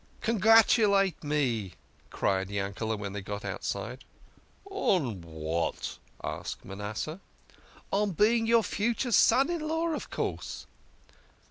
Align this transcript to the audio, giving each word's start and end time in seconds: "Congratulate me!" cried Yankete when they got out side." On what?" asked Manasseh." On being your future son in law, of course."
"Congratulate 0.29 1.23
me!" 1.23 1.73
cried 2.09 2.49
Yankete 2.49 2.97
when 2.97 3.13
they 3.13 3.21
got 3.21 3.45
out 3.45 3.63
side." 3.63 4.03
On 4.65 5.21
what?" 5.21 5.99
asked 6.23 6.65
Manasseh." 6.65 7.19
On 7.93 8.09
being 8.09 8.47
your 8.47 8.63
future 8.63 9.11
son 9.11 9.51
in 9.51 9.61
law, 9.67 9.89
of 9.89 10.09
course." 10.09 10.65